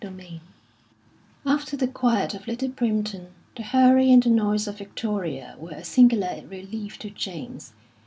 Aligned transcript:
XVII 0.03 0.41
After 1.45 1.77
the 1.77 1.87
quiet 1.87 2.33
of 2.33 2.47
Little 2.47 2.69
Primpton, 2.69 3.27
the 3.55 3.61
hurry 3.61 4.11
and 4.11 4.23
the 4.23 4.31
noise 4.31 4.65
of 4.67 4.79
Victoria 4.79 5.55
were 5.59 5.69
a 5.73 5.83
singular 5.83 6.41
relief 6.47 6.97
to 6.97 7.11
James. 7.11 7.73